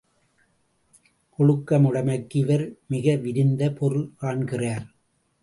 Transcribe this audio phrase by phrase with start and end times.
[1.39, 4.85] ஒழுக்கமுடைமைக்கு இவர் மிக விரிந்த பொருள் காண்கிறார்.